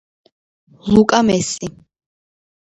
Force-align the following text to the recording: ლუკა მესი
ლუკა 0.93 1.19
მესი 1.27 1.67